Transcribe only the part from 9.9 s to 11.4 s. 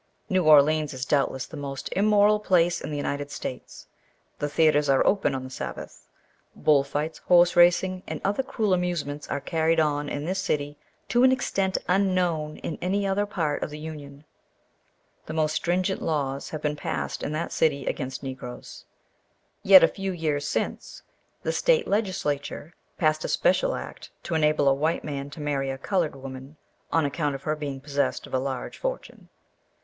in this city to an